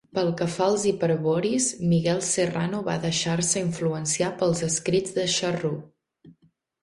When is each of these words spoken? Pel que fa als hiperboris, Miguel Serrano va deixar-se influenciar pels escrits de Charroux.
Pel 0.17 0.29
que 0.37 0.45
fa 0.51 0.67
als 0.67 0.83
hiperboris, 0.91 1.65
Miguel 1.91 2.23
Serrano 2.27 2.79
va 2.87 2.95
deixar-se 3.03 3.63
influenciar 3.65 4.31
pels 4.39 4.63
escrits 4.69 5.13
de 5.19 5.27
Charroux. 5.35 6.33